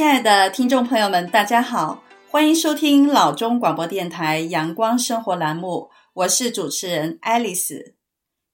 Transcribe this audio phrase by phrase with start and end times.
[0.00, 7.94] 亲爱的听众朋友们，大家好，欢迎收听老中广播电台阳光生活栏目，我是主持人爱丽丝。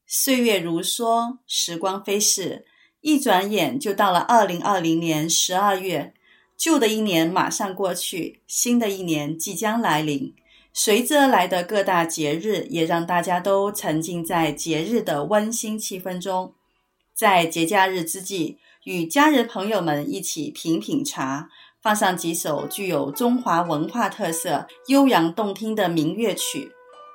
[0.09, 2.66] 岁月如梭，时光飞逝，
[3.00, 6.14] 一转眼就到了二零二零年十二月，
[6.59, 10.34] 旧的一年马上过去，新的一年即将来临。
[10.72, 16.54] 随之而来的各大节日，也让大家都沉浸在节日的温馨气氛中。
[17.14, 21.49] 在节假日之际，与家人朋友们一起品品茶，
[21.82, 26.71] 放上几首具有中华文化特色、悠扬动听的民乐曲。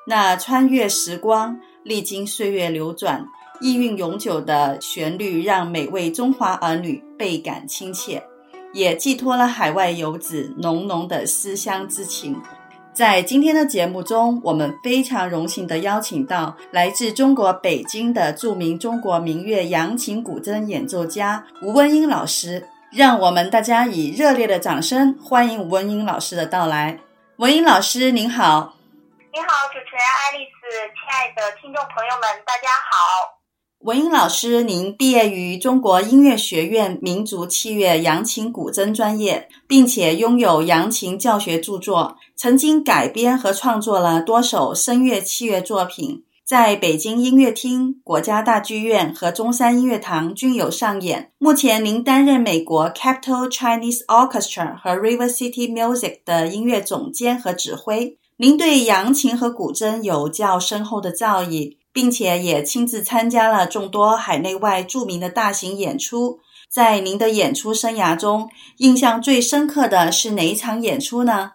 [0.06, 3.26] 那穿越时光、历经岁月流转、
[3.62, 8.22] 意韵永久的旋律，让每位中华儿女倍感亲切，
[8.74, 12.36] 也寄托了海外游子浓浓的思乡之情。
[13.02, 27.00] 在今天的节目中，我们非常荣幸地邀请到来自中国北京的著名中国民乐扬琴古筝演奏家吴文英老师，让我们大家以热烈的掌声欢迎吴文英老师的到来。
[27.38, 28.76] 文英老师您好。
[29.34, 33.41] 你好，主持人爱丽丝，亲爱的听众朋友们，大家好。
[33.84, 51.32] 文英老师，您毕业于中国音乐学院民族器乐扬琴古筝专业，并且拥有扬琴教学著作，曾经改编和创作了多首声乐器乐作品，在北京音乐厅、国家大剧院和中山音乐堂均有上演。
[51.40, 58.20] 目前，您担任美国 Capital Chinese Orchestra 和 River City Music 的音乐总监和指挥。
[58.38, 61.78] 您对扬琴和古筝有较深厚的造诣。
[61.94, 66.40] 并且也亲自参加了众多海内外著名的大型演出。
[66.70, 71.54] 在您的演出生涯中，印象最深刻的是哪一场演出呢？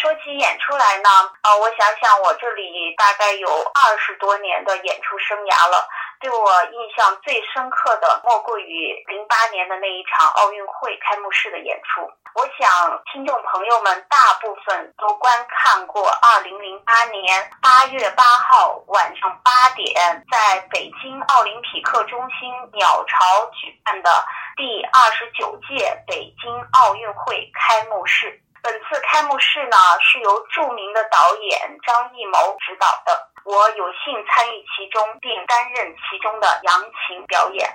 [0.00, 1.08] 说起演出来呢，
[1.42, 2.62] 呃，我想想，我这里
[2.96, 5.86] 大概有二十多年的演出生涯了。
[6.22, 12.08] 对我印象最深刻的，莫过于零八年的那一场奥运会开幕式的演出。
[12.36, 24.24] 我想，听众朋友们大部分都观看过二零零八年八月八号晚上八点，在北京奥林匹克中心鸟巢举办的
[24.56, 28.40] 第二十九届北京奥运会开幕式。
[28.62, 33.31] 本次开幕式呢，是由著名的导演张艺谋执导的。
[33.44, 37.68] 我有幸参与其中，并担任其中的扬琴表演。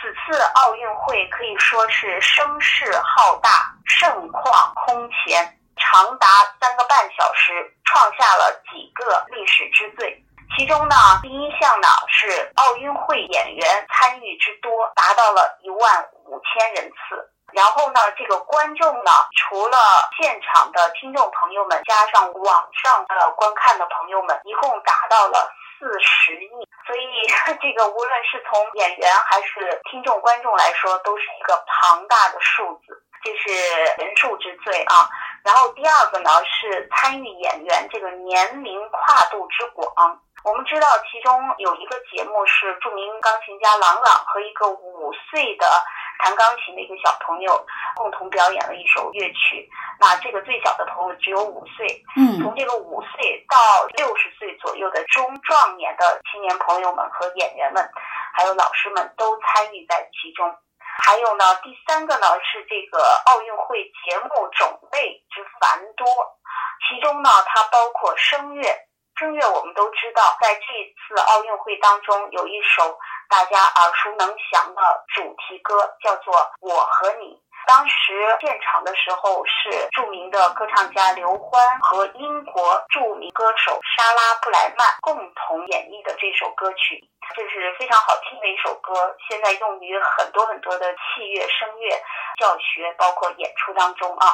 [0.00, 6.26] 此次奥运会可以说是声势浩大、盛况空前，长达
[6.60, 10.24] 三个半小时，创下了几个历史之最。
[10.56, 17.31] 其中呢，第一项呢是奥运会演员参与之多，达到了一万五千人次。
[17.52, 19.78] 然后呢，这个观众呢，除了
[20.18, 26.50] 现场的听众朋友们，加上网上的观看的朋友们，一共达到了四十亿。
[26.86, 27.28] 所以
[27.60, 35.08] 这个无论是从演员还是听众观众来说，都是一个庞大的数字，这是人数之最啊。
[35.44, 40.18] 然后第二个呢，是参与演员这个年龄跨度之广。
[40.44, 45.66] 我们知道其中有一个节目是著名钢琴家郎朗和一个五岁的。
[46.18, 47.64] 弹钢琴的一个小朋友
[47.96, 49.68] 共同表演了一首乐曲，
[49.98, 51.86] 那这个最小的朋友只有五岁，
[52.16, 57.88] 嗯，从这个五岁到六十岁左右的中壮年的青年朋友们和演员们，
[58.34, 60.54] 还有老师们都参与在其中。
[61.04, 66.06] 还有呢，第三个呢是这个奥运会节目种类之繁多，
[66.86, 68.62] 其中呢它包括声乐，
[69.18, 72.98] 声乐我们都知道，在这次奥运会当中有一首。
[73.28, 74.82] 大家耳熟能详的
[75.14, 77.32] 主题歌叫做《我和你》。
[77.66, 87.00] 当时现场的时候是著名的歌唱家刘欢和英国著名歌手莎拉布莱曼共同演绎的这首歌曲，
[87.34, 89.16] 这是非常好听的一首歌。
[89.30, 91.88] 现在用于很多很多的器乐、声乐
[92.38, 94.26] 教学，包括演出当中啊。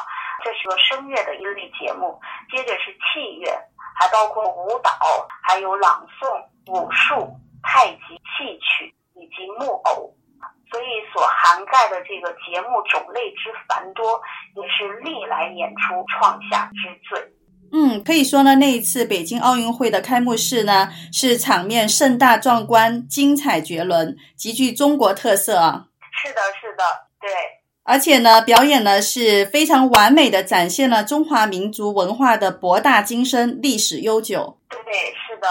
[0.43, 2.19] 这是个声乐的一类节目。
[2.51, 3.47] 接着是器乐，
[3.95, 4.91] 还包括舞蹈，
[5.43, 7.35] 还有朗诵、武术。
[7.61, 10.15] 太极、戏曲以及木偶，
[10.71, 14.19] 所以所涵盖的这个节目种类之繁多，
[14.55, 17.33] 也是历来演出创下之最。
[17.73, 25.87] 嗯，可以说呢，那一次北京奥运会的开幕式呢，是场面盛大壮观、精彩绝伦，极具中国特色啊。
[26.23, 26.83] 是的，是的，
[27.19, 27.29] 对。
[27.89, 34.59] 而且呢，表演呢是非常完美的展现了中华民族文化的博大精深、历史悠久。
[34.69, 34.77] 对，
[35.07, 35.47] 是的。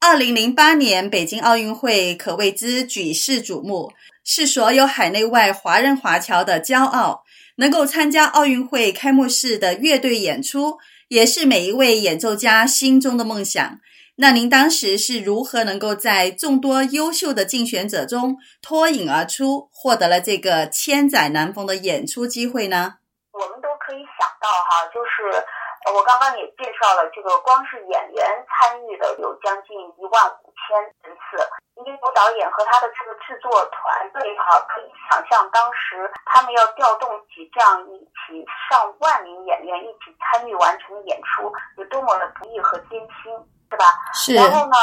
[0.00, 3.92] 二零零八年北京奥运会可谓之举世瞩目，
[4.24, 7.22] 是所有海内外华人华侨的骄傲。
[7.56, 10.78] 能够参加奥运会开幕式的乐队演出，
[11.08, 13.78] 也是每一位演奏家心中的梦想。
[14.16, 22.98] 那您当时是如何能够在众多优秀的竞选者中脱颖而出，获得了这个千载难逢的演出机会呢？
[23.32, 25.44] 我们都可以想到哈，就是。
[25.84, 31.36] 我刚刚也介绍了，这个光是演员参与的有将近一万五千人次。
[31.76, 43.36] 因为导演和他的这个制作团队哈，可以想象当时他们要调动起这样一起上万名演员一起参与完成演出，有多么的不易和艰辛，
[43.70, 43.84] 是吧？
[44.12, 44.34] 是。
[44.34, 44.76] 然后呢，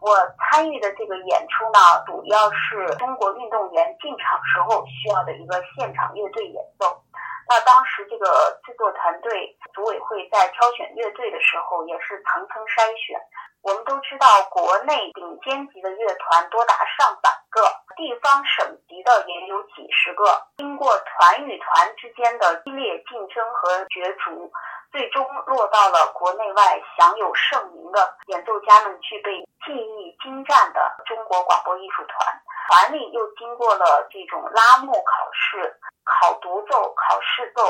[0.00, 7.02] 我参与的这个演出呢，主要是中国运动员进场时候需要的一个现场乐队演奏。
[7.48, 13.18] 那当时这个制作团队组委会在挑选乐队的时候，也是层层筛选。
[13.62, 17.64] 我们都知道，国内顶尖级的乐团多达上百个，
[17.96, 20.24] 地方省级的也有几十个。
[20.58, 24.52] 经过团与团之间的激烈竞争和角逐，
[24.90, 32.42] 最终落到了国内外享有盛名的演奏家们具备技艺精湛的中国广播艺术团。
[32.68, 35.78] 团里又经过了这种拉幕考试。
[36.08, 37.62] 考独奏、考试奏、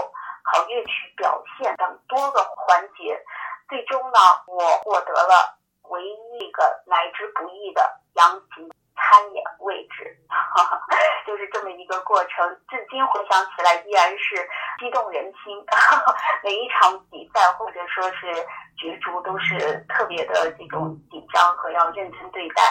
[0.44, 3.20] 考乐曲表现等多个环节，
[3.68, 5.58] 最终呢，我获得了
[5.90, 7.82] 唯一一个来之不易的
[8.14, 8.70] 扬琴
[9.08, 10.78] 参演位置，哈哈，
[11.26, 12.44] 就是这么一个过程。
[12.68, 14.36] 至今回想起来，依然是
[14.78, 15.56] 激动人心。
[15.66, 16.14] 哈哈，
[16.44, 18.28] 每一场比赛或者说是
[18.76, 22.62] 角逐，都是特别的这种紧张和要认真对待，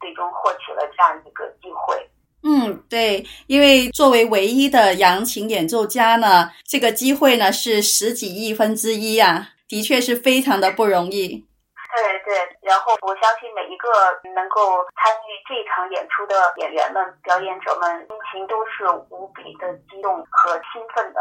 [0.00, 2.08] 最终获取了这样一个机会。
[2.42, 11.46] 嗯，对，因为作为唯一的扬琴演奏家呢，这个机会呢是十几亿分之一啊，的确是非常的不容易。
[11.92, 13.88] 对对，然后我相信每一个
[14.34, 21.20] 能够参与这场演出的演员们、表演者们，心情都是无比的激动和兴奋的。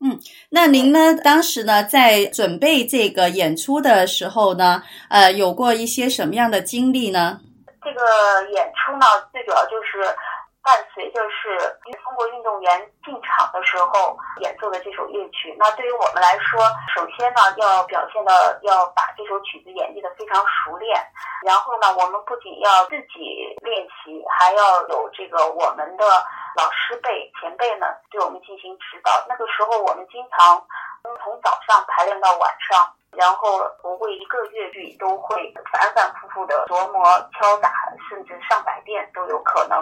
[0.00, 0.18] 嗯，
[0.50, 7.40] 那您呢，当时呢在准备这个演出的时候呢，呃，有过一些什么样的经历呢？
[7.82, 10.02] 这个演出呢，最主要就是。
[10.66, 16.58] 伴随着是中国运动员进场的时候演奏的这首乐曲，那对于我们来说，
[16.92, 20.98] 首先呢要表现的要把这首曲子演绎的非常熟练，
[21.46, 26.04] 然后呢，我们不仅要自己练习，还要有这个我们的
[26.56, 29.24] 老师辈前辈们对我们进行指导。
[29.28, 30.58] 那个时候我们经常
[31.22, 37.06] 从早上排练到晚上，然后我为一个乐句都会反反复复的琢磨
[37.38, 37.70] 敲打，
[38.10, 39.78] 甚至上百遍都有可能。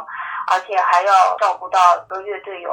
[0.50, 2.70] 而且还要照顾到一个乐队有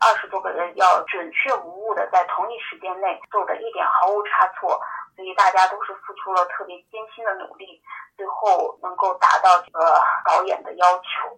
[0.00, 4.80] 二十多个人，要准确无误的在同一时间内做的一点毫无差错，
[5.14, 7.80] 所以大家都是付出了特别艰辛的努力，
[8.16, 11.30] 最后能够达到这个导演的要求。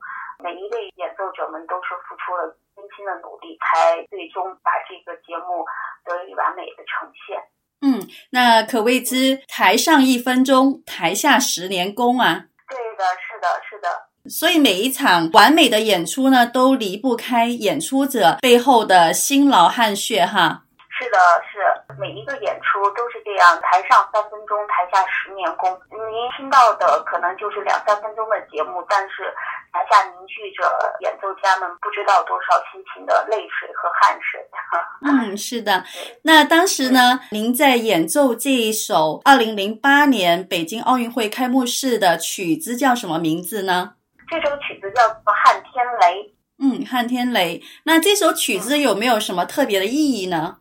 [0.43, 5.65] 每一位演奏者们都是付出了艰辛的努力，才最终把这个节目
[6.05, 7.41] 得以完美的呈现。
[7.81, 12.47] 嗯，那可谓之台上一分钟，台下十年功啊。
[12.69, 14.09] 对的，是的，是的。
[14.29, 20.63] 所以每一场完美的演出呢，都离不开演出者背后的辛劳汗血哈。
[20.97, 21.19] 是的，
[21.51, 21.59] 是
[22.01, 25.69] 每一个演出都是这样，台上三分钟，台下十年功。
[25.91, 26.01] 您
[26.37, 29.27] 听到的可能就是两三分钟的节目，但是
[29.73, 30.71] 台下凝聚着
[31.01, 34.41] 演奏家们不知道多少辛勤的泪水和汗水。
[35.05, 35.85] 嗯，是的。
[36.23, 43.95] 那当时呢，您在演奏这一首二零零八年北京奥运会开幕式的曲子叫什么名字呢？
[44.35, 46.23] 这首曲子叫做《撼天雷》。
[46.59, 47.61] 嗯，《撼天雷》。
[47.85, 50.59] 那这首曲子有没有什么特别的意义呢？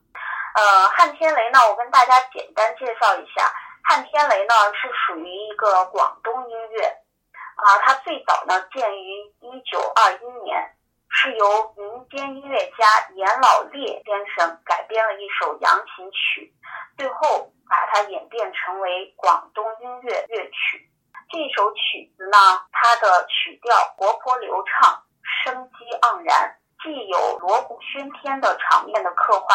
[0.54, 0.62] 呃，
[0.96, 3.42] 《撼天雷》呢，我跟大家简单介绍一下，
[3.90, 9.10] 《撼天雷》呢是属于一个广东音乐，啊、呃，它最早呢建于
[9.42, 10.62] 一九二一年，
[11.10, 16.54] 是由民间音乐家严老烈先生改编了一首扬琴曲，
[16.96, 20.93] 最后把它演变成为广东音乐乐曲。
[21.34, 22.38] 这首曲子呢，
[22.72, 25.02] 它的曲调活泼流畅，
[25.42, 29.48] 生机盎然，既有锣鼓喧天的场面的刻画，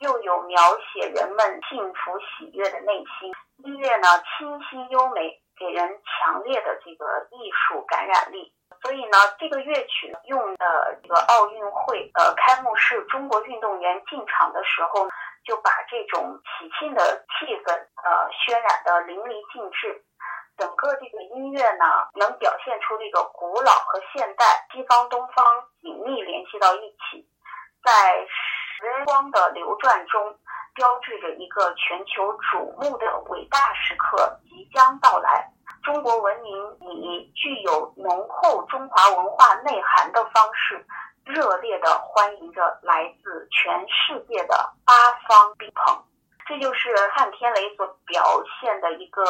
[0.00, 3.34] 又有描写人们幸福喜悦的内心。
[3.58, 8.50] 音乐呢，清新优美，给人强烈的这个艺术感染力。
[8.80, 15.06] 所以呢，这个乐曲用的这个奥运会呃开幕式，中国运动员进场的时候，
[15.44, 20.02] 就把这种喜庆的气氛呃渲染的淋漓尽致。
[20.56, 21.84] 整个这个音乐呢，
[22.14, 25.44] 能表现出这个古老和现代、西方东方
[25.82, 27.28] 紧密联系到一起，
[27.84, 30.38] 在时光的流转中，
[30.74, 35.52] 标志着一个全球瞩目的伟大时刻即将到来。
[35.84, 40.86] 中国文明以具有浓厚中华文化内涵的方式，
[41.26, 46.02] 热烈地欢迎着来自全世界的八方宾朋。
[46.46, 48.24] 这就是《汉天雷》所表
[48.58, 49.22] 现的一个。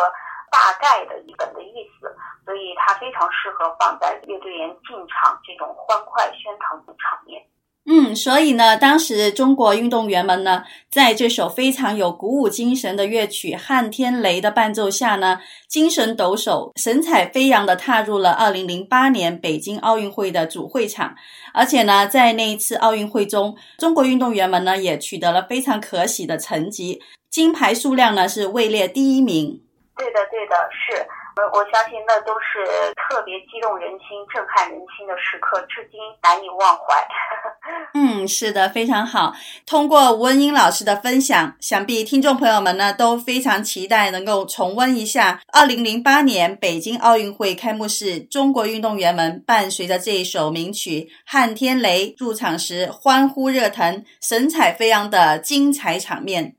[0.51, 2.09] 大概的一本的意思，
[2.45, 7.43] 所以它非常适合放在乐队员进场这种欢快喧腾的场面。
[7.89, 15.39] 嗯，所以呢，当时中国运动员们呢，在这首非常有鼓舞精神的乐曲《撼天雷》的伴奏下呢，
[15.69, 21.15] 精神抖擞、神采飞扬地踏入了二零零八年北京奥运会的主会场。
[21.55, 27.01] 而且呢，在那一次奥运会中，中国运动员们呢，也取得了非常可喜的成绩，
[27.31, 29.63] 金牌数量呢是位列第一名。
[29.97, 31.07] 对的，对的，是。
[31.37, 36.85] 我我相信那都是特别激动人心、震撼人心的时刻，至今难以忘怀。
[37.93, 39.35] 嗯，是的，非常好。
[39.67, 56.55] 通过吴文英老师的分享，想必听众朋友们呢都非常期待能够重温一下二零零八年北京奥运会开幕式，中国运动员们伴随着这一首名曲《撼天雷》入场时欢呼热腾、神采飞扬的精彩场面。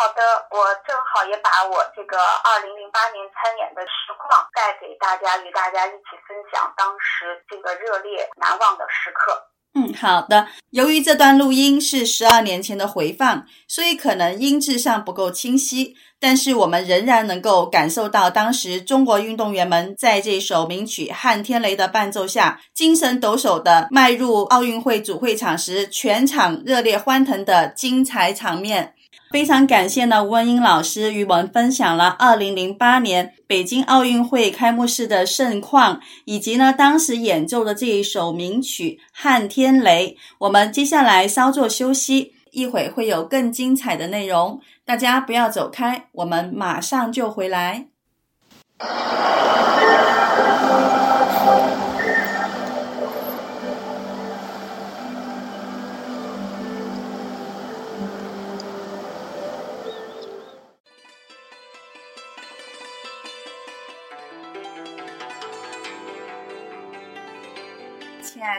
[0.00, 9.36] 好的，我正好也把我这个二零零八年参演的实况带给大家，与大家一起分享当时这个热烈难忘的时刻。
[9.74, 10.48] 嗯，好的。
[10.70, 28.94] 由于这段录音是十二年前的回放，所以可能音质上不够清晰，但是我们仍然能够感受到当时中国运动员们在这首名曲《撼天雷》的伴奏下，精神抖擞地迈入奥运会主会场时，全场热烈欢腾的精彩场面。
[29.30, 40.16] 非常感谢呢，吴文英老师与我们分享了二零零八年北京奥运会开幕式的盛况，以及呢当时演奏的这一首名曲《撼天雷》。
[40.40, 47.86] 我们接下来稍作休息，一会会有更精彩的内容，大家不要走开，我们马上就回来。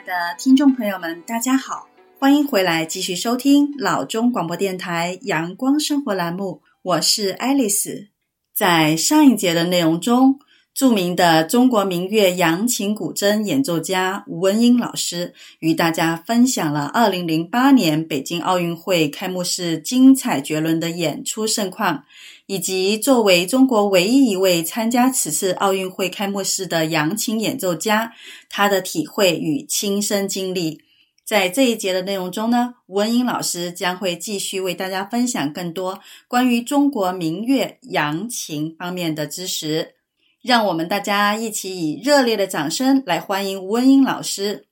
[0.05, 1.87] 的听众朋友们，大家好，
[2.19, 8.07] 欢迎回来继续收听老中广播电台阳光生活栏目，我是爱丽丝。
[8.51, 10.39] 在上一节的内容中，
[10.73, 22.05] 著名的中国民乐扬琴古筝演奏家吴文英老师与大家分享了二零零八年北京奥运会开幕式精彩绝伦的演出盛况。
[22.45, 28.13] 以及作为中国唯一一位参加此次奥运会开幕式的扬琴演奏家，
[28.49, 30.81] 他的体会与亲身经历，
[31.23, 39.95] 在这一节的内容中呢，吴文英老师将会继续为大家分享更多关于中国民乐扬琴方面的知识。
[40.41, 44.65] 让我们大家一起以热烈的掌声来欢迎吴文英老师。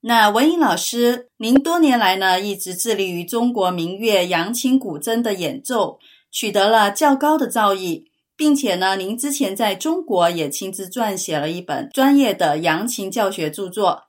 [0.00, 5.98] 那文英老师，您多年来呢一直致力于中国民乐扬琴古筝的演奏。
[6.30, 8.04] 取得了较高的造诣，
[8.36, 14.04] 并且呢，您之前在中国也亲自撰写了一本专业的扬琴教学著作。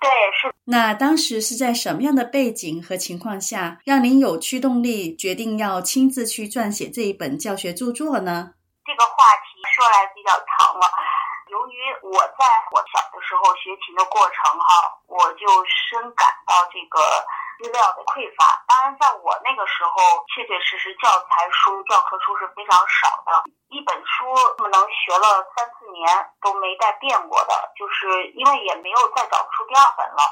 [0.00, 0.54] 对，是。
[0.64, 8.52] 那当时是在什么样的背景和情况下，让您有驱动力决定要亲自去撰写这一本教学著作呢？
[8.84, 10.86] 这个话题说来比较长了。
[11.48, 14.66] 由于我在我小的时候学琴的过程哈，
[15.06, 16.98] 我就深感到这个。
[17.56, 26.04] 资料的匮乏，当然，在我那个时候，确确实实教材书、教科书是非常少的，一本书可能学了三四年
[26.40, 30.22] 都没再变过的，就是因为也没有再找出第二本了。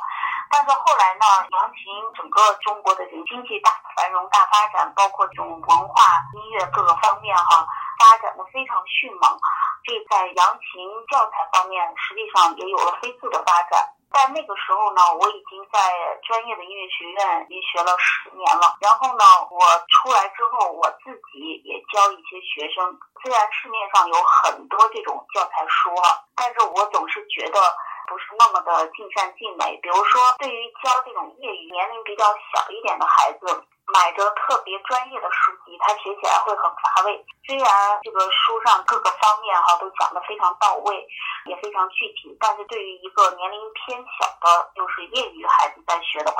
[0.51, 1.83] 但是后来呢，扬琴
[2.15, 6.03] 整个中国的经济大繁荣、大发展，包括这种文化、
[6.35, 7.67] 音乐各个方面哈，
[7.99, 9.39] 发展的非常迅猛，
[9.83, 13.89] 这在扬琴教材方面实际上也有了飞速的发展。
[14.15, 15.79] 在那个时候呢，我已经在
[16.23, 18.79] 专业的音乐学院也学了十年了。
[18.81, 19.59] 然后呢，我
[19.91, 22.97] 出来之后，我自己也教一些学生。
[23.21, 25.91] 虽然市面上有很多这种教材书，
[26.37, 27.59] 但是我总是觉得
[28.07, 29.77] 不是那么的尽善尽美。
[29.83, 33.67] 比如说，对于教这种业余年龄比较小一点的孩子。
[33.93, 37.25] 买着特别专业的书籍，他学起来会很乏味。
[37.47, 37.69] 虽然
[38.03, 41.07] 这个书上各个方面哈都讲得非常到位，
[41.47, 46.39] 也非常具体，但是对于一个年龄偏小的，就是业余孩子在学的话，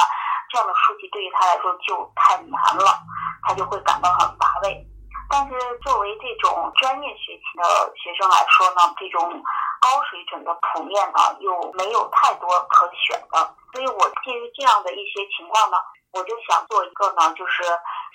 [0.51, 2.97] 这样的书籍对于他来说就太难了，
[3.47, 4.87] 他就会感到很乏味。
[5.31, 9.43] 但是作为这种专业学习的学生来说呢，这种
[9.85, 15.77] 高水准的普面呢又没有太多可选的，所以我基于这样的一些情况呢。
[16.15, 17.65] 我就想做一个呢，就是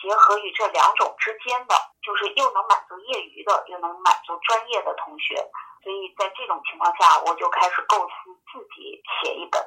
[0.01, 5.35] 结合于这两种之间的，就是又能满足业余的，又能满足专业的同学。
[5.83, 9.61] 所以在这种情况下，我就开始构思自己写一本。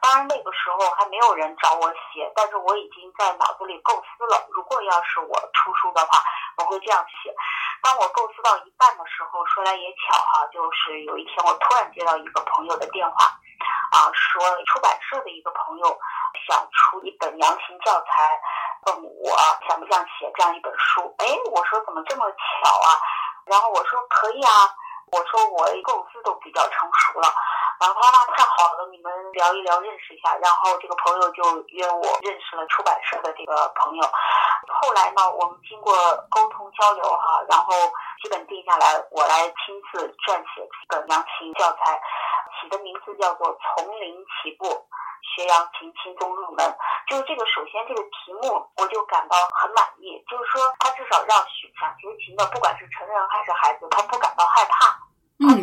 [0.00, 4.46] 当然那个时候还没有人找我写，但是我已经在脑子里构思了。
[4.50, 6.22] 如果要是我出书的话，
[6.58, 7.34] 我会这样写。
[7.82, 13.32] 当我构思到一半的时候，说来也巧哈，就是有一天我突然接到一个朋友的电话。
[13.92, 15.98] 啊，说出版社的一个朋友
[16.46, 18.40] 想出一本扬琴教材，
[18.86, 21.14] 问我想不想写这样一本书。
[21.18, 23.00] 哎，我说怎么这么巧啊？
[23.46, 24.50] 然后我说可以啊，
[25.12, 27.32] 我说我构思都比较成熟了。
[27.80, 30.34] 然后他说太好了，你们聊一聊，认识一下。
[30.36, 34.04] 然后这个朋友就约我认识了出版社的这个朋友。
[34.68, 35.92] 后来呢，我们经过
[36.30, 37.74] 沟通交流哈，然后
[38.22, 42.00] 基本定下来，我来亲自撰写这个扬琴教材，
[42.60, 44.86] 起的名字叫做《从零起步
[45.34, 46.64] 学扬琴轻松入门》。
[47.06, 54.93] 就是这个，首先这个题目我就感到很满意，就是说他至少让学想学琴的，不管是成人还是孩子，他不感到害怕，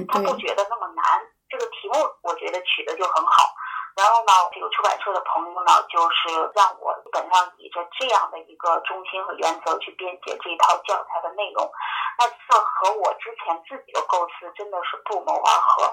[0.07, 1.03] 他他不觉得那么难。
[1.49, 3.53] 这个题目我觉得取得就很好。
[3.93, 11.69] 然后呢，这个出版社的朋友呢，就是让我基本上以着这样的一个中心和原则去编写这一套教材的内容，
[12.17, 15.91] 那这和我之前自己的构思真的是不谋而合。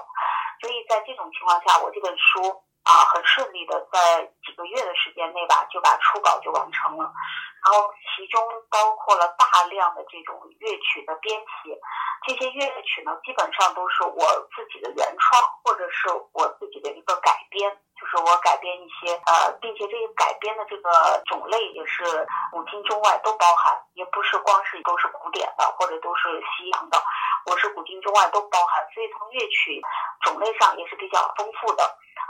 [0.61, 7.11] 所以在这种情况下，我这本书啊，很顺利的在几个月的时间内吧，就把初稿就完成了。
[7.65, 11.78] 然后其中包括了大量的这种乐曲的编写，
[12.35, 17.77] 这些乐曲呢，基本上都是我自己的原创，或者是我自己的一个改编。
[17.99, 26.97] 就是我改编一些呃，并且这些改编的这个种类也是古今中外都包含，也不是光是都是古典的或者都是西洋的，
[27.45, 29.81] 我是古今中外都包含，所以从乐曲
[30.21, 31.83] 种类上也是比较丰富的，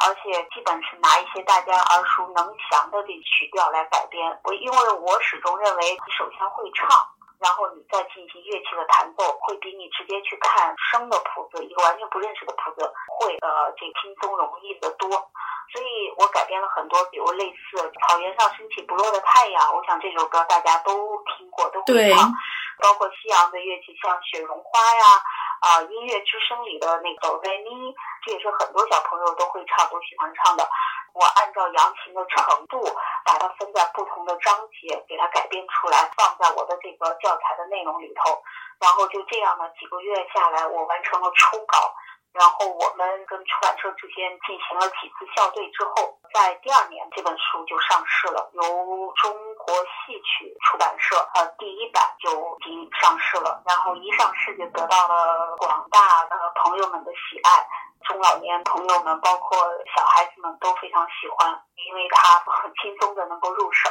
[0.03, 4.39] 而且基本是拿一些大家耳熟能详的这曲调来改编。
[4.45, 6.89] 我因为我始终认为，你首先会唱，
[7.37, 15.09] 然后你再进乐器的弹奏，会比你直接去看生的谱子，一个完全不认识的谱子，会呃这轻松容易得多。
[15.71, 17.77] 所以我改编了很多，比如类似
[18.07, 20.91] 《草原上升起不落的太阳》，我想这首歌大家都
[21.37, 22.33] 听过，都会唱。
[22.81, 25.05] 包括西洋的乐器，像《雪绒花》呀，
[25.61, 27.69] 啊，《音乐之声》里的那个哆来咪，
[28.25, 30.63] 这也是很多小朋友都会唱，都喜欢唱的。
[31.19, 32.79] 我按照扬琴的程度，
[33.25, 38.41] 把它分在不同的章节，给它改编出来，放在我的这个教材的内容里头。
[38.79, 41.93] 然后就这样呢，几个月下来，我完成了初稿。
[42.31, 48.61] 然后我们跟出版社之间进行了几次校对之后，在第二年这本书就上市了，由
[49.15, 57.67] 中国戏曲出版社呃第一版就已经上市了，然后一上市就得到了广大的朋友们的喜爱，
[58.07, 59.57] 中老年朋友们包括
[59.95, 63.89] 小孩子们都非常喜欢，因为它很轻松的能够入手。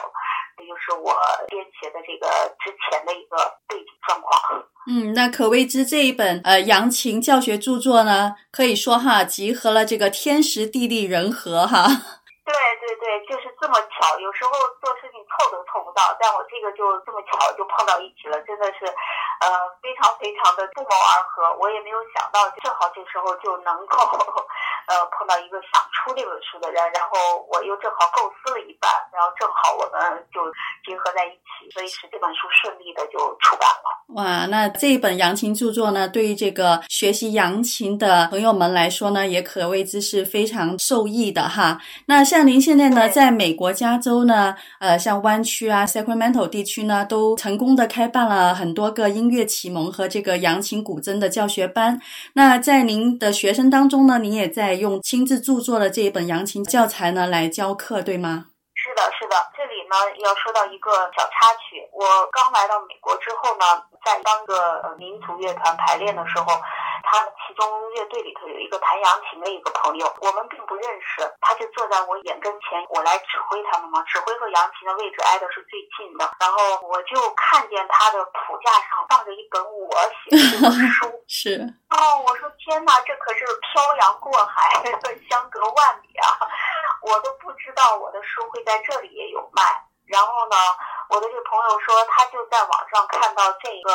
[0.57, 1.15] 这就是我
[1.47, 2.27] 编写的这个
[2.59, 3.37] 之前的一个
[3.69, 4.65] 背景状况。
[4.91, 11.87] 嗯，那可谓之这一本呃扬琴教学著作呢，可以说哈集合了这个天时地利人和哈。
[12.49, 14.19] 对对对，就是这么巧。
[14.19, 21.55] 有时候做事情凑都凑不到，但我这个就这么巧就碰到一起了，真的是呃非常非常的不谋而合。
[21.61, 23.99] 我也没有想到，正好这时候就能够。
[24.89, 30.41] 呃，碰到一个想出这本书的人，然后我又正好构思了一半，然后正好我们就
[30.81, 33.87] 结合在一起，所以使这本书顺利的就出版了。
[34.17, 41.79] 哇，那这一本扬琴著作呢，对于这个学习扬琴的朋友们来说呢，也可谓之是非常受益的哈。
[42.07, 52.01] 那像您现在呢，在美国加州呢，呃，像湾区啊，Sacramento 地区呢，都成功的开办了很多个音乐启蒙和这个扬琴古筝的教学班。
[52.33, 54.78] 那在您的学生当中呢，您也在。
[54.79, 58.47] 用亲自著作的这一本扬琴教材呢来教课，对吗？
[58.75, 59.35] 是的，是的。
[59.57, 61.83] 这里呢要说到一个小插曲。
[61.93, 63.65] 我刚来到美国之后呢，
[64.09, 66.47] 在当个民族乐团排练的时候。
[67.11, 74.03] 他们其中乐队里头有一个弹扬琴的一个朋友，我们并不认识，他就坐在我眼跟前，我来指挥他们嘛。
[74.03, 84.85] 指挥和扬琴的位置挨的是最近的，然后我就看见他的谱架上放着一本我写的书， 是哦，我说天哪，这可是漂洋过海，
[85.31, 86.29] 相隔万里啊！
[87.01, 89.63] 我都不知道我的书会在这里也有卖。
[90.09, 90.57] 然后呢，
[91.11, 93.93] 我的这个朋友说，他就在网上看到这个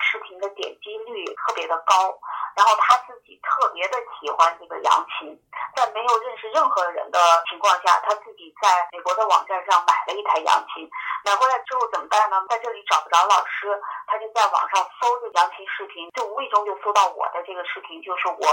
[0.00, 2.18] 视频的点击率特别的高。
[2.56, 5.30] 然后他自己特别的喜欢这个扬琴，
[5.76, 7.18] 在没有认识任何人的
[7.48, 10.90] 情况下，他自己在美国的网站上买了一台扬琴。
[11.24, 12.42] 买回来之后怎么办呢？
[12.50, 18.44] 在这里找不着老师，他就在网上搜这扬琴视频，就无意中就搜到我的这个视频，就是我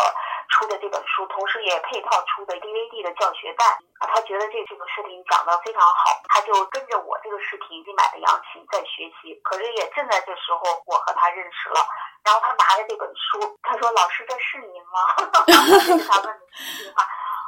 [0.54, 3.66] 出的这本书，同时也配套出的 DVD 的教学带。
[4.00, 9.36] 他觉得这这个视频讲得非常好，他就跟着我这个视频去买的扬琴在学习。
[9.44, 11.80] 可是也正在这时候，我和他认识了。
[12.24, 14.98] 然后他拿着这本书，他说：“老师，这是您吗？”
[16.10, 17.04] 他问的第一句话。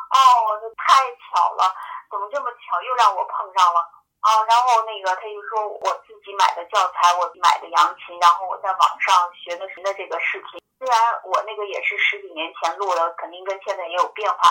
[0.09, 0.17] 哦，
[0.61, 1.69] 这太巧了，
[2.09, 3.79] 怎么这么巧，又让我碰上了
[4.21, 4.41] 啊！
[4.47, 10.59] 然后那个他就说，我自己买的教材，我买的扬琴，然后我在网上学的学的这个视频。
[10.79, 14.49] 虽然我那个也是十几年前录的，肯定跟现在也有变化。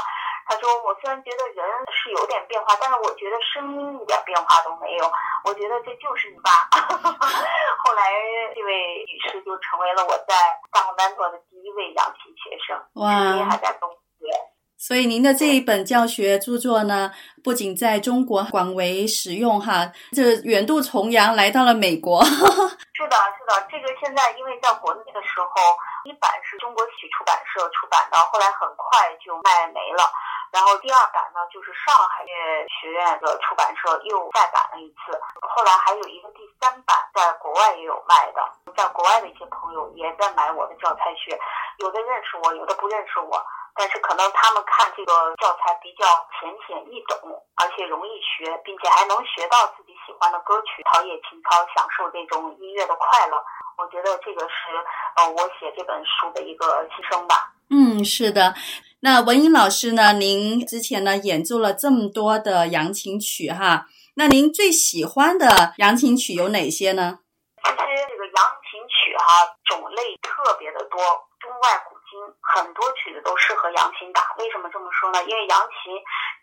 [0.49, 5.05] 他说我虽然觉得人是有点变化，但是我觉得声音一点变化都没有。
[5.45, 6.51] 我觉得这就是你爸。
[7.85, 8.11] 后来
[8.55, 10.35] 这位女士就成为了我在
[10.73, 13.99] 萨克曼托的第一位养琴学生，至，今还在中学。
[14.79, 17.11] 所以您的这一本教学著作呢，
[17.43, 22.23] 不仅在中国广为使用哈，这远渡重洋来到了美国。
[22.95, 25.51] 是的，是的，这个现在因为在国内的时候，
[26.07, 30.07] 一版是中国戏曲出版社出版的，后来很快就卖没了。
[30.55, 35.11] 然后第二版呢，就是上海音乐学院的出版社又再版了一次。
[35.43, 38.41] 后来还有一个第三版，在国外也有卖的，
[38.79, 41.35] 在国外的一些朋友也在买我的教材学，
[41.83, 43.43] 有的认识我，有的不认识我。
[43.79, 47.17] 但是可能他们看这个教材比较浅显易懂，
[47.55, 53.39] 而且容易学，并且还能学到自己喜欢的歌曲，陶冶情操，享受这种音乐的快乐。
[53.79, 54.75] 我觉得这个是
[55.15, 57.55] 呃我写这本书的一个牺牲吧。
[57.71, 58.55] 嗯，是的。
[59.01, 60.13] 那文英老师呢？
[60.15, 63.87] 您之前呢演奏了这么多的扬琴曲哈，
[64.17, 67.21] 那您最喜欢的扬琴曲有哪些呢？
[67.63, 70.99] 其实这个扬琴曲哈种类特别的多，
[71.39, 71.88] 中外古。
[72.49, 75.23] 很多曲子都适合扬琴打，为什么这么说呢？
[75.25, 75.93] 因为扬琴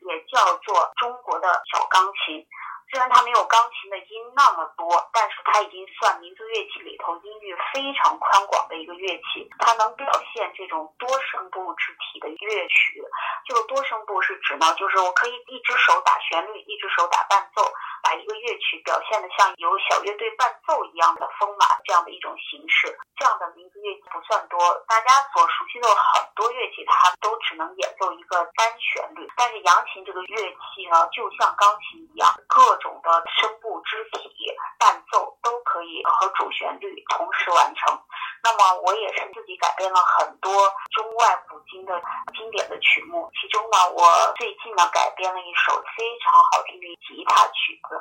[0.08, 2.46] 也叫做中国的小钢琴，
[2.92, 13.04] 虽然它没有钢琴的音那么多，但是它已经算民族乐器里头音域非常宽广的一个乐器，它能表现这种多声部肢体的乐曲。
[13.46, 17.64] 这个多声部是指呢，就是我可以一只手打旋律，一只手打伴奏。
[18.06, 24.60] 把一个乐曲表现得像有小乐队伴奏一样的丰满，这样的一种形式，这样的民族乐器不算多。
[24.88, 29.28] 大家所熟悉的很多乐器，它都只能演奏一个单旋律。
[29.36, 37.98] 但是扬琴这个乐器呢，就像钢琴一样，各各种的声部、肢体、伴奏都可以和主旋律同时完成。
[38.44, 40.52] 那么我也是自己改编了很多
[40.92, 41.96] 中外古今的
[42.36, 44.04] 经典的曲目，其中呢，我
[44.36, 47.96] 最近呢改编了一首非常好听的吉他曲子，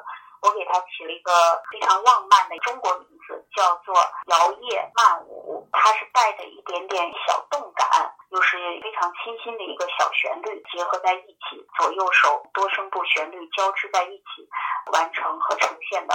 [0.45, 1.33] 我给它起了一个
[1.73, 3.95] 非常浪漫的中国名字，叫做
[4.27, 7.89] 《摇曳慢舞》，它是带着一点点小动感，
[8.29, 14.47] 又是非常清新的一个小旋律结合在一起，左右手多声部旋律交织在一起
[14.93, 16.15] 完成和呈现的。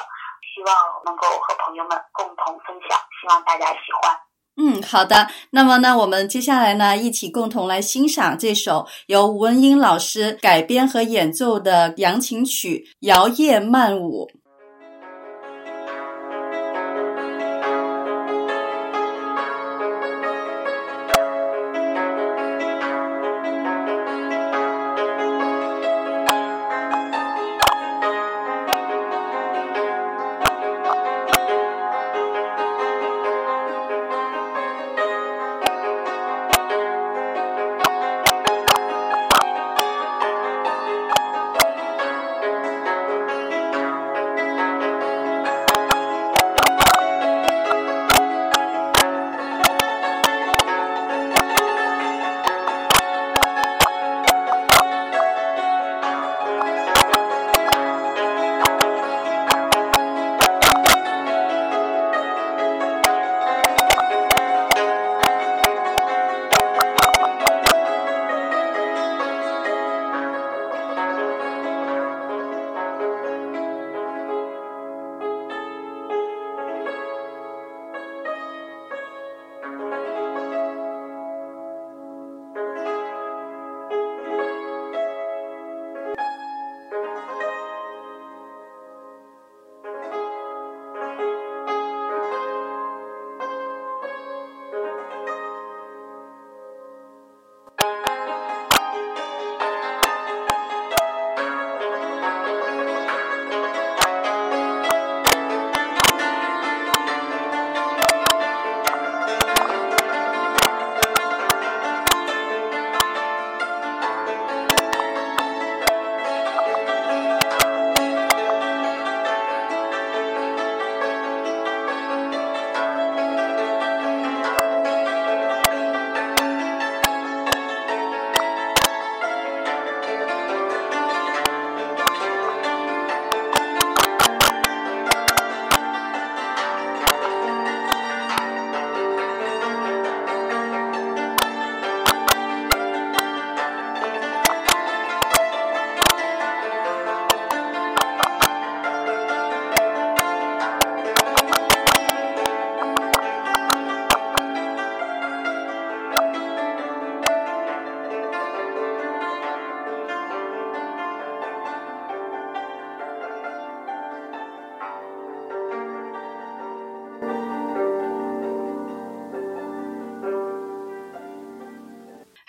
[0.54, 4.29] 希望能够和朋友们共同分享，希望大家喜欢。
[4.62, 5.30] 嗯，好的。
[5.52, 14.30] 那么呢，我们接下来呢，一起共同来欣赏这首由吴文英老师改编和演奏的扬琴曲《摇曳慢舞》。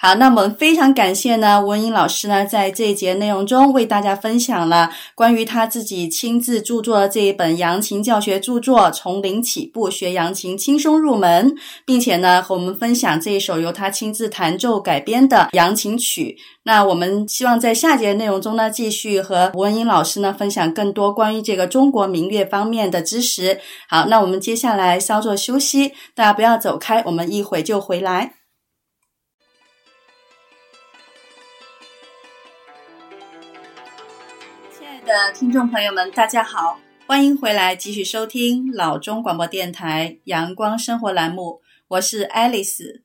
[0.03, 11.51] 好，那我们非常感谢呢，吴文英老师呢，在这一节内容中为大家分享了关于他自己亲自著作的这一本扬琴教学著作《从零起步学扬琴，轻松入门》，
[11.85, 16.39] 并且呢，和我们分享这一首由他亲自弹奏改编的扬琴曲。
[16.63, 23.61] 那我们希望在下节内容中呢，继续和吴文英老师呢分享更多关于这个中国民乐方面的知识。
[23.87, 28.40] 好，那我们接下来稍作休息，大家不要走开，我们一会就回来。
[35.11, 43.03] 的听众朋友们，大家好，欢迎回来继续收听老中广播电台阳光生活栏目，我是爱丽丝。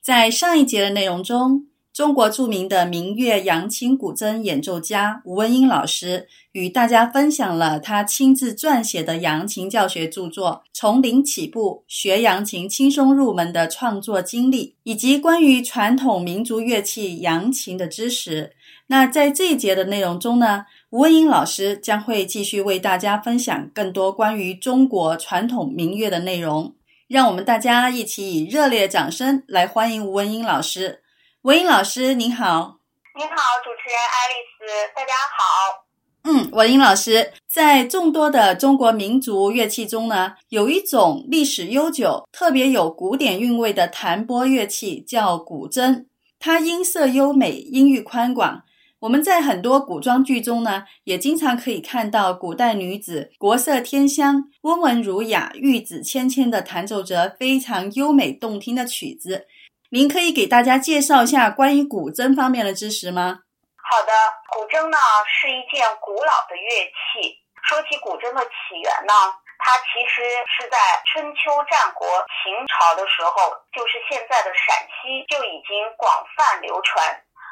[0.00, 18.54] 在上一节的内容中，中国著名的民乐扬琴古筝演奏家吴文英老师与大家分享了他亲自撰写的扬琴教学著作《从零起步学扬琴，轻松入门》的创作经历，以及关于传统民族乐器扬琴的知识。
[18.86, 26.74] 那在这一节的内容中呢，吴文英老师将会继续为大家分享更多关于中国传统民乐的内容，
[27.06, 31.04] 让我们大家一起以热烈掌声来欢迎吴文英老师。
[31.42, 32.78] 文英老师您好。
[33.16, 35.86] 您好，主持人爱丽丝，大家好。
[36.24, 46.06] 嗯，文英老师，在众多的中国民族乐器中呢，有一种历史悠久、特别有古典韵味的弹拨乐器，叫古筝。
[46.40, 48.64] 它音色优美，音域宽广。
[49.00, 59.46] 我们在很多古装剧中呢，也经常可以看到古代女子国色天香、温文儒雅、玉指纤纤的弹奏着非常优美动听的曲子。
[59.88, 63.40] 您可以给大家介绍一下关于古筝方面的知识吗？
[63.80, 64.12] 好的，
[64.52, 67.40] 古筝呢是一件古老的乐器。
[67.64, 69.14] 说起古筝的起源呢，
[69.56, 70.76] 它其实是在
[71.08, 77.00] 春秋战国秦朝的时候，就是现在的陕西就已经广泛流传。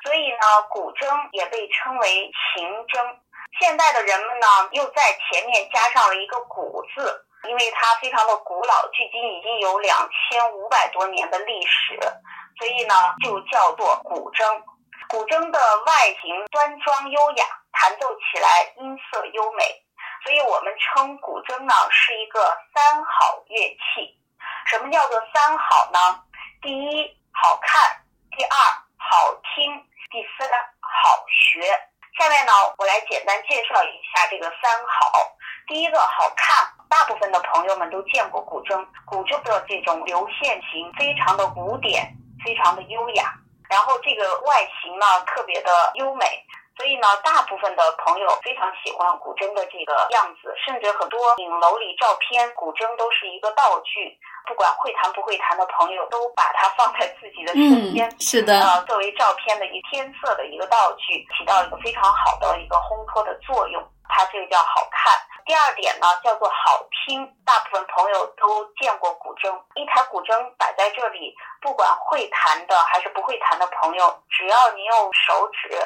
[0.04, 0.38] 所以呢，
[0.70, 3.16] 古筝也被称为琴筝。
[3.60, 11.98] 现代的人们呢，又在前面加上了一个“古”字，因为它非常的古老，距今已经有两千五百多年的历史，
[12.58, 14.62] 所以呢，就叫做古筝。
[15.08, 19.64] 古筝的外形端庄优雅，弹奏起来音色优美，
[20.22, 24.14] 所以我们称古筝呢是一个三好乐器。
[24.66, 26.22] 什么叫做三好呢？
[26.60, 28.04] 第一，好看；
[28.36, 28.54] 第二，
[28.98, 29.87] 好听。
[30.10, 30.48] 第三，
[30.80, 31.60] 好学。
[32.18, 35.36] 下面呢，我来简单介绍一下这个三好。
[35.66, 36.66] 第一个，好看。
[36.88, 42.10] 大部分的朋友们都见过古筝，古筝的这种流线型非常的古典，
[42.42, 43.34] 非常的优雅。
[43.68, 46.24] 然后这个外形呢，特别的优美。
[46.78, 54.16] 所以呢，大部分的朋友非常喜欢古筝的这个样子，甚至很多影楼里照片，古筝都是一个道具。
[54.46, 63.82] 不管会弹不会弹的朋友，都把它放在自己的身边，嗯、是的，呃，作为照片的一添色的一个道具，起到一个非常好的一个烘托的作用。
[64.08, 65.12] 它这个叫好看。
[65.44, 67.26] 第二点呢，叫做好听。
[67.44, 75.76] 大部分朋友都见过古筝，一台古筝摆在这里，不管会弹的还是不会弹的朋友，只要你用手指。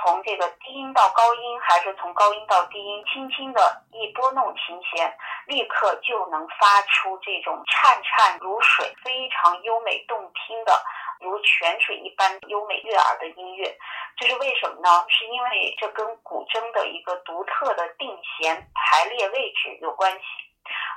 [0.00, 10.72] 从这个低音到高音，还是从高音到低音，轻轻的一拨弄琴弦，立刻就能发出这种颤颤如水、非常优美动听的，
[11.20, 13.76] 如泉水一般优美悦耳的音乐。
[14.16, 15.04] 这是为什么呢？
[15.08, 20.24] 是因为这跟古筝的一个独特的定弦排列位置有关系。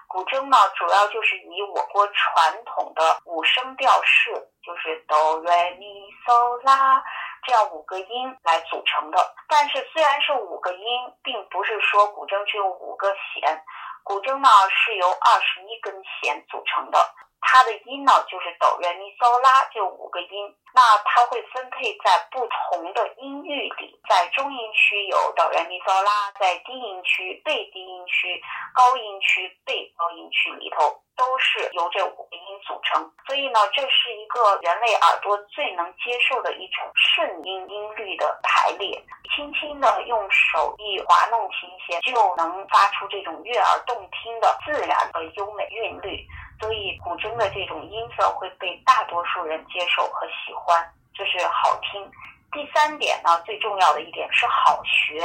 [0.07, 4.31] 古筝呢，主要就是以我国传统的五声调式，
[4.63, 5.85] 就是哆来咪
[6.25, 7.03] 嗦拉。
[7.45, 10.83] 这样五个音来组成的，但是虽然是五个音，
[11.23, 13.63] 并不是说古筝只有五个弦，
[14.03, 16.99] 古筝呢是由二十一根弦组成的。
[17.47, 28.41] 它的音呢，就是哆来咪嗦拉这五个音，那它会分配在不同的音域里，在中音区有哆来咪嗦拉，在低音区、倍低音区、
[28.73, 33.09] 高音区、倍高音区里头，都是由这五个音组成。
[33.27, 38.99] 所以呢，这是一个人类耳朵最能接受的一种顺音音律的排列，
[39.35, 46.27] 轻轻的用手一滑弄琴弦，就能发出这种悦耳动听的自然和优美韵律。
[46.59, 52.09] 所以古筝的这种音色会被大多数人接受和喜欢，这是好听。
[52.51, 55.19] 第三点呢，最重要的一点是好学。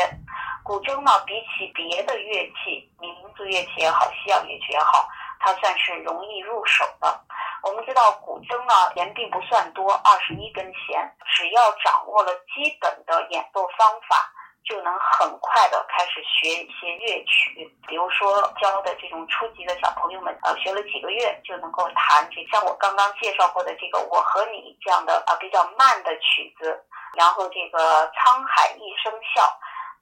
[0.64, 7.21] 古筝呢，比起别的乐器，民族乐器也好，西洋乐器也好，它算是容易入手的。
[7.62, 14.33] 我们知道古筝呢，弦并不算多，二十一根弦，只要掌握了基本的演奏方法。
[14.64, 17.68] 就能很快的开始学一些乐曲。
[17.88, 26.85] 比如说教的这种初级的小朋友们，呃，学了几个月就能够弹这像我刚刚介绍过的这个《我和你》这样的呃比较慢的曲子，
[27.16, 27.79] 然后这个
[28.12, 29.42] 《沧海一声笑》。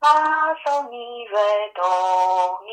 [0.01, 1.83] 拉嗦咪瑞哆
[2.63, 2.71] 咪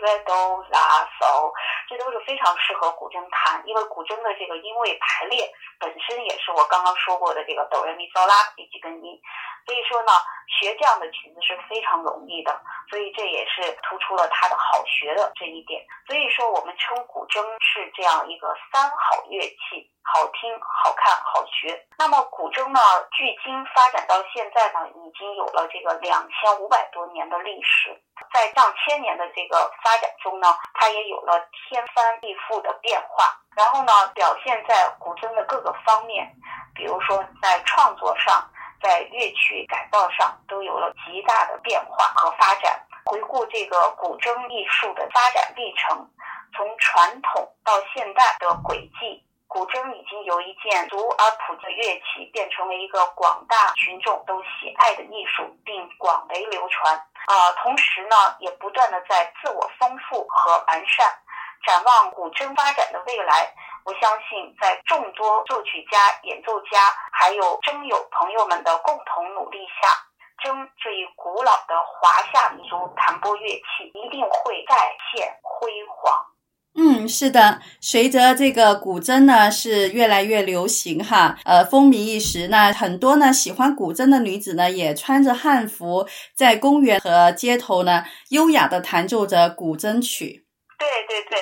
[0.00, 0.78] 瑞哆拉
[1.20, 1.52] 嗦，
[1.88, 9.20] 这都是非常适合古筝弹，因为古筝的这个音位排列本身也是我刚刚说过的这个哆来咪嗦拉这几根音，
[9.66, 10.12] 所以说呢，
[10.58, 15.84] 学这样的曲子是非常容易的，所以这也是突出了它的好学的这一点。
[16.06, 19.90] 所以说我们称古筝是这样一个三好乐器。
[20.02, 21.86] 好听、好看、好学。
[21.96, 22.80] 那么古筝呢，
[23.12, 27.94] 距今发展到现在呢，已经有了这个两千五百多年的历史。
[28.32, 33.36] 在上千年的这个发展中呢，它也有了天翻地覆的变化。
[33.56, 36.30] 然后呢，表现在古筝的各个方面，
[36.74, 38.48] 比如说在创作上，
[38.82, 42.80] 在乐曲改造上，都有了极大的变化和发展。
[43.04, 46.08] 回顾这个古筝艺术的发展历程，
[46.56, 49.26] 从传统到现代的轨迹。
[49.50, 56.94] 古筝已经由一件俗而普及的乐器，变成了一个广大群众都喜爱的艺术，并广为流传。
[57.26, 61.04] 啊、同时呢，也不断的在自我丰富和完善。
[61.66, 63.52] 展望古筝发展的未来，
[63.84, 66.78] 我相信在众多作曲家、演奏家，
[67.10, 69.88] 还有筝友朋友们的共同努力下，
[70.44, 76.24] 筝这一古老的华夏民族弹拨乐器一定会再现辉煌。
[76.76, 82.48] 嗯，是的，随着这个古筝呢是越来越流行哈，呃，风靡一时。
[82.48, 90.46] 那很多呢喜欢古筝的女子呢，也穿着汉服，在公园和街头呢，优雅地弹奏着古筝曲。
[90.78, 91.36] 对对对，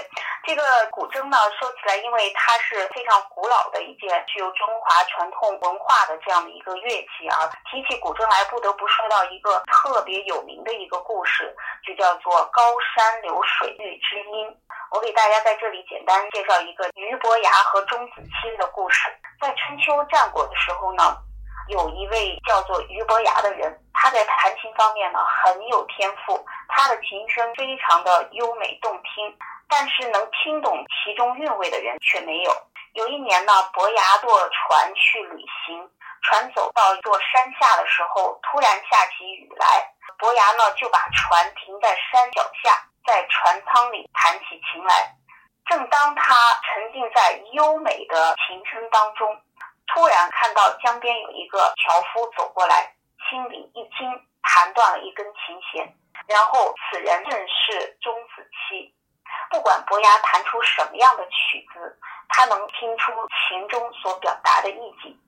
[0.45, 7.47] 这个古筝呢，说起来，因为它是非常古老的一件具有中华传统文化的这样的一个乐器啊。
[7.71, 11.55] 提起古筝来，不得不说到一个特别有名的一个故事，
[11.87, 14.51] 就叫做“高山流水遇知音”。
[14.91, 19.09] 我给大家在这里简单介绍一个俞伯牙和钟子期的故事。
[19.41, 21.17] 在春秋战国的时候呢，
[21.69, 29.37] 有一位叫做俞伯牙的人，他在弹琴方面呢很有天赋，他的琴声非常的优美动听，
[29.69, 32.53] 但是能听懂其中韵味的人却没有。
[32.95, 35.91] 有一年呢，伯牙坐船去旅行，
[36.23, 42.88] 船走到一座山下的时候，突然下起雨来，伯牙呢就把船停在山脚下。
[43.09, 45.17] 在船舱里弹起琴来，
[45.65, 49.35] 正当他沉浸在优美的琴声当中，
[49.87, 52.95] 突然看到江边有一个樵夫走过来，
[53.31, 54.07] 心里一惊，
[54.43, 55.97] 弹断了一根琴弦。
[56.27, 58.95] 然后此人正是钟子期。
[59.49, 63.11] 不管伯牙弹出什么样的曲子，他能听出
[63.49, 65.19] 琴中所表达的意境。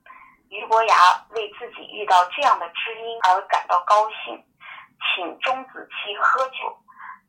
[0.49, 0.95] 俞伯牙
[1.31, 4.45] 为自己遇到这样的知音而感到高兴，
[5.15, 6.77] 请钟子期喝酒。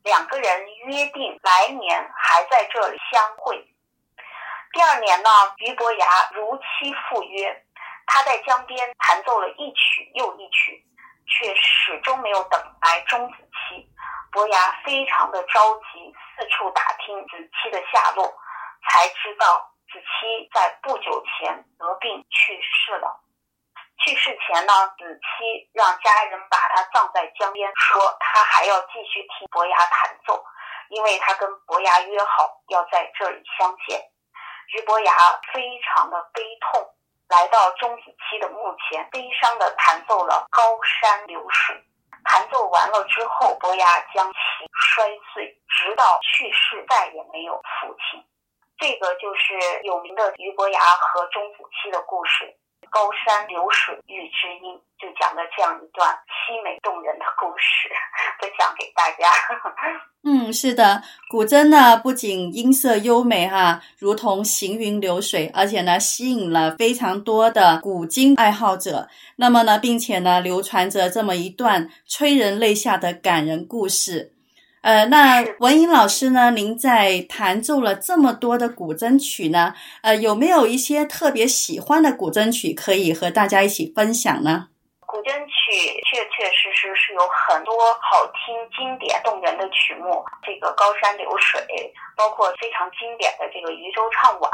[0.03, 3.57] 两个人约定来年还在这里相会。
[4.73, 7.65] 第二年呢，俞伯牙如期赴约，
[8.05, 10.83] 他在江边弹奏了一曲又一曲，
[11.25, 13.87] 却始终没有等来钟子期。
[14.31, 18.25] 伯牙非常的着急，四处打听子期的下落，
[18.89, 23.22] 才知道子期在不久前得病去世了。
[24.03, 30.43] 去世前呢，子期让家人把他葬在江边，说他还要继续听伯牙弹奏，
[30.89, 34.03] 因为他跟伯牙约好要在这里相见。
[34.73, 35.13] 俞伯牙
[35.53, 36.85] 非常的悲痛，
[37.29, 41.73] 来到钟子期的墓前，悲伤的弹奏了《高山流水》。
[42.25, 48.21] 弹奏完了之后，伯牙将琴摔碎，直到去世再也没有抚琴。
[48.77, 52.53] 这个就是有名的俞伯牙和钟子期的故事。
[52.89, 57.89] 高山流水遇知音，就讲了这样一段凄美动人的故事，
[58.39, 59.29] 分享给大家。
[60.25, 69.09] 嗯，是的，古筝呢不仅音色优美哈，如同行云流水，而且呢吸引了非常多的古今爱好者。
[69.35, 74.32] 那么呢，并且呢流传着这么一段催人泪下的感人故事。
[74.83, 76.51] 呃，那文颖老师呢？
[76.51, 84.67] 您在弹奏了这么多的古筝曲呢，呃，有没有一些特别喜欢的古筝曲可以和大家一起分享呢？
[85.07, 87.73] 古筝曲确确实实是有很多
[88.03, 91.61] 好听、经典、动人的曲目，这个《高山流水》，
[92.17, 94.51] 包括非常经典的这个《渔舟唱晚》，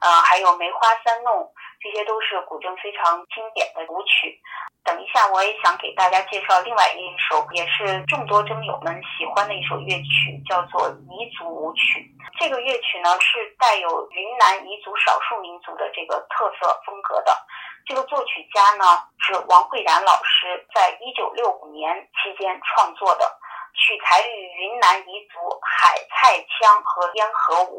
[0.00, 1.44] 呃，还有《梅花三弄》，
[1.84, 4.40] 这些都是古筝非常经典的舞曲。
[4.88, 12.08] 等一下，我也想给大家介绍另外一首，也是众多筝友们喜欢的一首乐曲，叫做彝族舞曲。
[12.40, 17.36] 这个乐曲呢，是带有云南彝族少数民族的这个特色风格的。
[17.84, 23.28] 这个作曲家呢是王慧然老师，在一九六五年期间创作的，
[23.76, 27.78] 取材于云南彝族海菜腔和烟盒舞。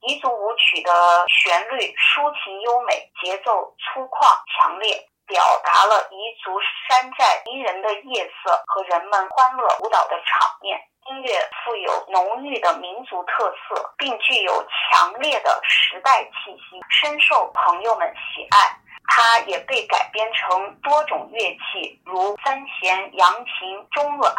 [0.00, 4.24] 彝族舞曲的旋律抒情优美，节奏粗犷
[4.56, 4.96] 强烈，
[5.26, 6.58] 表达了彝族
[6.88, 10.78] 山寨迷人的夜色和人们欢乐舞蹈的场面。
[11.08, 18.76] 音乐富有浓郁的民族特色，并具有强烈的时代气息，深受朋友们喜爱。
[19.08, 24.34] 它也被改编成多种乐器，如三弦、扬琴、中阮、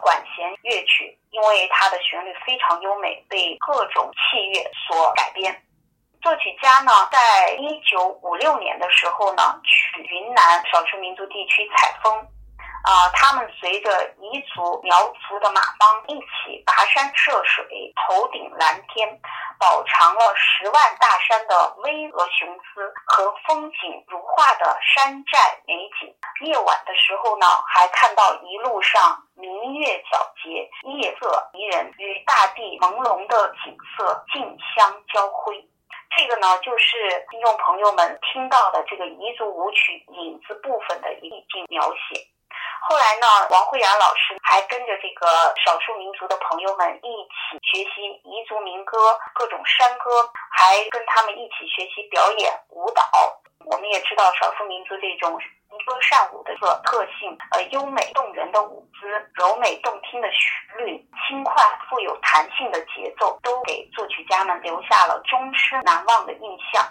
[0.00, 1.18] 管弦乐曲。
[1.30, 5.60] 因为它的旋律非常优美，被各种器乐所改编。
[6.22, 12.14] 作曲家呢，在一九五六年的时候呢，去云南少数民族地区采风。
[12.84, 17.64] 啊、他们随着彝族、苗族的马帮一起跋山涉水，
[17.94, 19.08] 头顶蓝天，
[19.58, 26.12] 饱尝了十万大山的巍峨雄姿和风景如画的山寨美景。
[26.44, 30.68] 夜晚的时候呢，还看到一路上明月皎洁，
[30.98, 34.42] 夜色迷人，与大地朦胧的景色竞
[34.74, 35.68] 相交辉。
[36.16, 42.20] 这个呢，就是听众朋友们听到的这个彝族舞曲影子部分的意境描写。
[42.82, 45.26] 后来呢，王慧然老师还跟着这个
[45.64, 53.02] 少数民族的朋友们一起学习彝族民歌、各种山歌，还跟他们一起学习表演舞蹈。
[53.64, 55.38] 我们也知道少数民族这种
[55.84, 61.54] 歌善舞的特特性，呃，优美动人的舞姿、柔美动听的旋律、轻快
[61.88, 66.84] 富有弹性的节奏，都给作曲家们留下了终身难忘的印象。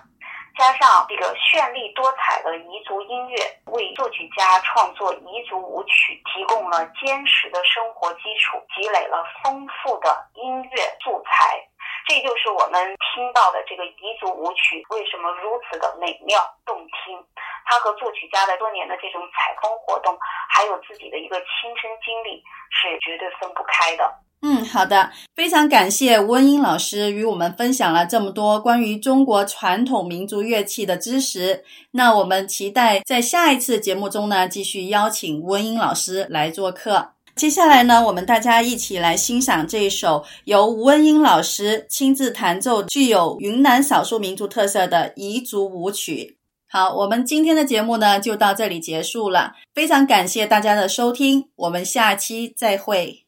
[0.58, 3.38] 加上这个绚丽多彩的彝族音乐，
[3.68, 11.66] 为作曲家创作彝族舞曲提供了坚实的生活基础，积累了丰富的音乐素材。
[12.06, 17.18] 这就是我们听到的这个彝族舞曲为什么如此的美妙动听。
[17.72, 20.14] 它和作曲家的多年的这种采风活动，
[20.50, 24.04] 还有自己的一个亲身经历，是绝对分不开的。
[24.42, 31.64] 嗯，好的，非常感谢温英老师与我们分享了这么多关于中国传统民族乐器的知识。
[31.92, 37.14] 那我们期待在下一次节目中呢，继续邀请温英老师来做客。
[37.36, 46.38] 接下来呢，我们大家一起来欣赏这一首由温英老师亲自弹奏、具有云南少数民族特色的彝族舞曲。
[46.74, 49.56] 好，我们今天的节目呢，就到这里结束了。
[49.74, 53.21] 非常感谢大家的收听，我们下期再会。